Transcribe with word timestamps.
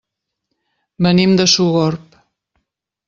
Venim 1.07 1.35
de 1.41 1.47
Sogorb. 1.53 2.21